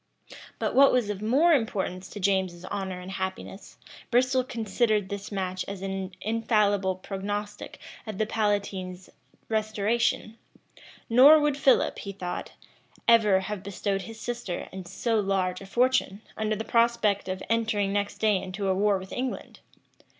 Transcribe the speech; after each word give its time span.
But 0.57 0.73
what 0.73 0.91
was 0.91 1.11
of 1.11 1.21
more 1.21 1.53
importance 1.53 2.09
to 2.09 2.19
James's 2.19 2.65
honor 2.65 2.99
and 2.99 3.11
happiness, 3.11 3.77
Bristol 4.09 4.43
considered 4.43 5.09
this 5.09 5.31
match 5.31 5.63
as 5.67 5.83
an 5.83 6.15
infallible 6.21 6.95
prognostic 6.95 7.77
of 8.07 8.17
the 8.17 8.25
palatine's 8.25 9.11
restoration; 9.47 10.39
nor 11.07 11.39
would 11.39 11.55
Philip, 11.55 11.99
he 11.99 12.13
thought, 12.13 12.53
ever 13.07 13.41
have 13.41 13.61
bestowed 13.61 14.01
his 14.01 14.19
sister 14.19 14.67
and 14.71 14.87
so 14.87 15.19
large 15.19 15.61
a 15.61 15.67
fortune, 15.67 16.23
under 16.35 16.55
the 16.55 16.65
prospect 16.65 17.29
of 17.29 17.43
entering 17.47 17.93
next 17.93 18.17
day 18.17 18.37
into 18.41 18.69
a 18.69 18.73
war 18.73 18.97
with 18.97 19.11
England. 19.13 19.59